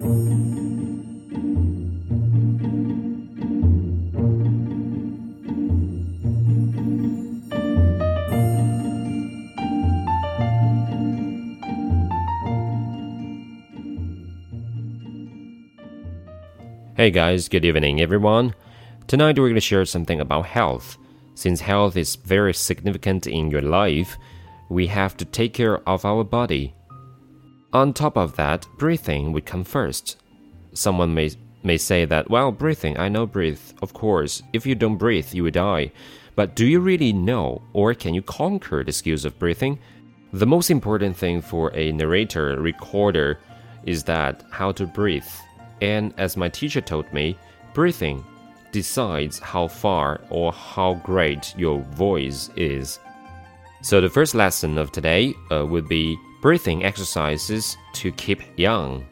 [0.00, 0.06] Hey
[17.10, 18.54] guys, good evening everyone.
[19.08, 20.96] Tonight we're going to share something about health.
[21.34, 24.16] Since health is very significant in your life,
[24.68, 26.76] we have to take care of our body.
[27.72, 30.16] On top of that, breathing would come first.
[30.72, 31.30] Someone may
[31.62, 33.60] may say that, well, breathing, I know breathe.
[33.82, 35.90] Of course, if you don't breathe, you will die.
[36.36, 39.78] But do you really know or can you conquer the skills of breathing?
[40.32, 43.40] The most important thing for a narrator, recorder
[43.84, 45.26] is that how to breathe
[45.80, 47.36] and as my teacher told me,
[47.74, 48.24] breathing
[48.72, 52.98] decides how far or how great your voice is.
[53.82, 59.06] So the first lesson of today uh, would be breathing exercises to keep young.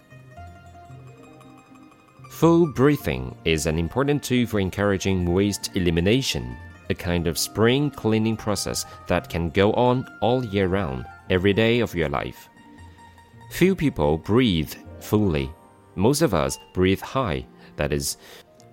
[2.31, 6.57] Full breathing is an important tool for encouraging waste elimination,
[6.91, 11.81] a kind of spring cleaning process that can go on all year round, every day
[11.81, 12.49] of your life.
[13.51, 15.51] Few people breathe fully
[15.97, 17.47] most of us breathe high,
[17.77, 18.19] that is,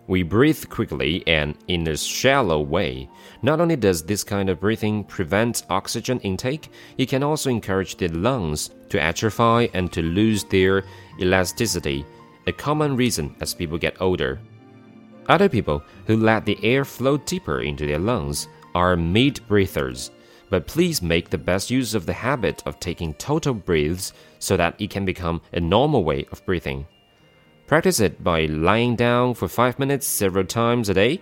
[0.08, 3.10] we breathe quickly and in a shallow way.
[3.42, 8.10] Not only does this kind of breathing prevent oxygen intake, it can also encourage the
[8.10, 10.84] lungs to atrophy and to lose their
[11.20, 12.06] elasticity,
[12.48, 14.40] a common reason as people get older.
[15.30, 20.12] Other people who let the air flow deeper into their lungs are mid breathers,
[20.50, 24.80] but please make the best use of the habit of taking total breaths so that
[24.82, 26.86] it can become a normal way of breathing.
[27.74, 31.20] Practice it by lying down for 5 minutes several times a day,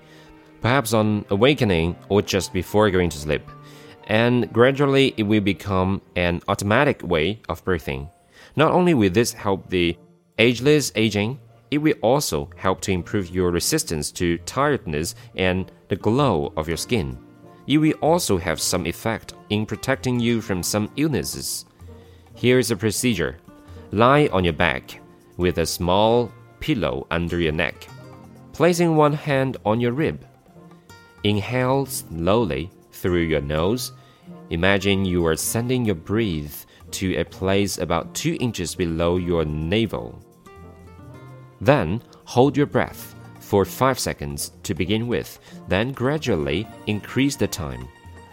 [0.60, 3.50] perhaps on awakening or just before going to sleep.
[4.08, 8.10] And gradually it will become an automatic way of breathing.
[8.58, 9.98] Not only will this help the
[10.40, 11.40] ageless aging,
[11.72, 16.76] it will also help to improve your resistance to tiredness and the glow of your
[16.76, 17.18] skin.
[17.66, 21.64] It will also have some effect in protecting you from some illnesses.
[22.36, 23.38] Here is a procedure
[23.94, 25.00] lie on your back
[25.38, 26.30] with a small
[26.62, 27.88] pillow under your neck,
[28.54, 30.26] placing one hand on your rib.
[31.24, 33.92] Inhale slowly through your nose.
[34.50, 40.24] Imagine you are sending your breath to a place about 2 inches below your navel.
[41.60, 47.88] Then hold your breath for 5 seconds to begin with, then gradually increase the time.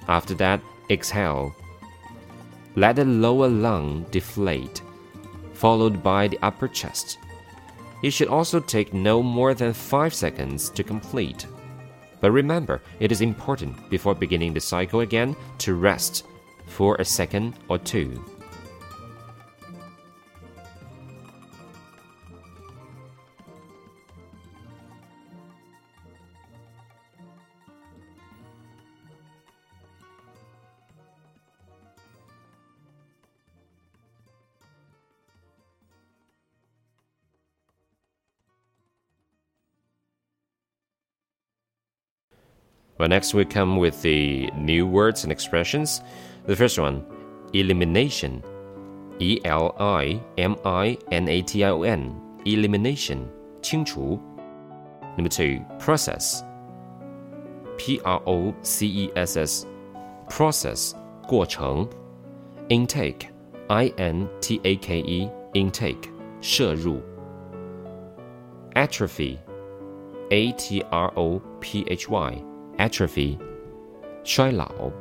[0.06, 0.60] After that,
[0.90, 1.54] exhale.
[2.76, 4.82] Let the lower lung deflate
[5.58, 7.18] followed by the upper chest.
[8.02, 11.46] It should also take no more than 5 seconds to complete.
[12.20, 16.26] But remember, it is important before beginning the cycle again to rest
[16.66, 18.24] for a second or two.
[42.99, 46.01] Well, next we come with the new words and expressions.
[46.45, 47.03] The first one,
[47.53, 48.43] elimination.
[49.19, 52.15] E L I M I N A T I O N.
[52.45, 53.29] Elimination.
[53.61, 54.19] 清除.
[55.17, 56.43] Number two, process.
[57.77, 59.65] P R O C E S S.
[60.29, 60.93] Process.
[61.27, 61.89] 过程.
[62.69, 63.29] Intake.
[63.69, 65.29] I N T A K E.
[65.53, 66.09] Intake.
[66.41, 67.01] 摄入.
[68.75, 69.39] Atrophy.
[70.31, 72.43] A T R O P H Y
[72.77, 73.37] atrophy
[74.23, 74.91] 衰老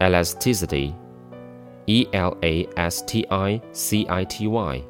[0.00, 0.94] elasticity
[1.86, 4.82] E L A S T I C I T Y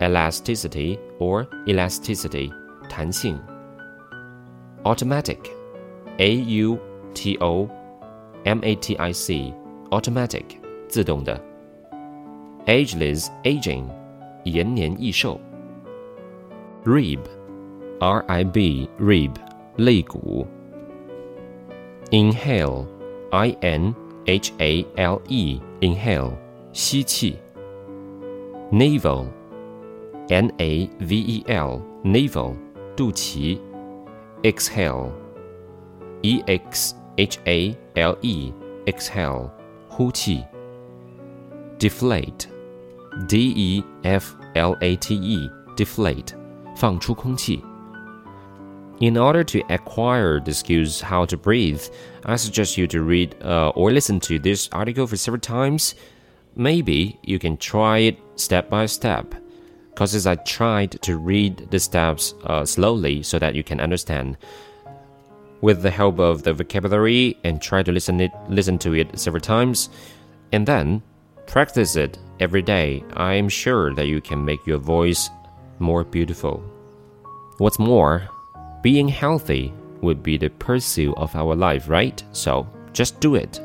[0.00, 2.50] elasticity or elasticity
[2.88, 3.38] 弹性
[4.84, 5.38] automatic
[6.18, 6.78] A U
[7.14, 7.68] T O
[8.44, 9.54] M A T I C
[9.90, 10.44] automatic
[10.88, 11.40] 自动的
[12.66, 13.84] ageless aging
[14.44, 15.40] 延年益寿
[16.84, 17.20] rib
[18.02, 19.32] R I B rib
[19.76, 20.46] 肋骨。
[22.10, 22.86] Inhale
[23.30, 23.94] I N
[24.26, 26.32] H A L E inhale
[26.72, 27.38] 吸气。
[28.70, 29.26] Navel
[30.28, 32.54] N A V E L navel
[32.96, 33.58] 肚脐。
[34.42, 35.10] Exhale
[36.22, 38.52] E X H A L E
[38.86, 39.50] exhale
[39.88, 40.44] 呼气。
[41.78, 42.46] Deflate
[43.28, 46.34] D E F L A T E deflate
[46.76, 47.62] 放出空气。
[48.99, 51.83] In order to acquire the skills how to breathe,
[52.25, 55.95] I suggest you to read uh, or listen to this article for several times.
[56.55, 59.33] Maybe you can try it step by step.
[59.95, 64.37] Causes I tried to read the steps uh, slowly so that you can understand.
[65.61, 69.41] With the help of the vocabulary and try to listen it listen to it several
[69.41, 69.89] times,
[70.51, 71.01] and then
[71.47, 73.03] practice it every day.
[73.13, 75.29] I am sure that you can make your voice
[75.79, 76.63] more beautiful.
[77.59, 78.29] What's more,
[78.83, 82.21] being healthy would be the pursuit of our life, right?
[82.33, 83.59] So just do it.